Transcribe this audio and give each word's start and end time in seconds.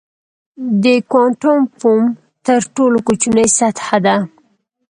د 0.83 0.85
کوانټم 1.11 1.59
فوم 1.79 2.03
تر 2.45 2.61
ټولو 2.75 2.97
کوچنۍ 3.07 3.47
سطحه 3.59 3.97
ده. 4.05 4.15